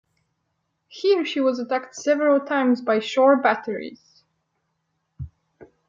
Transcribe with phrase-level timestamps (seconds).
[0.87, 4.23] Here she was attacked several times by shore batteries.